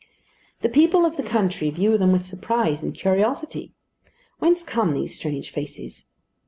The 0.61 0.67
people 0.67 1.05
of 1.05 1.15
the 1.15 1.21
country 1.21 1.69
view 1.69 1.95
them 1.95 2.11
with 2.11 2.25
surprise 2.25 2.81
and 2.83 2.91
curiosity. 2.91 3.75
Whence 4.39 4.63
come 4.63 4.95
these 4.95 5.15
strange 5.15 5.51
faces? 5.51 6.07